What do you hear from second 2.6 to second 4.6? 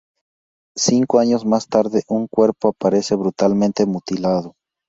aparece brutalmente mutilado.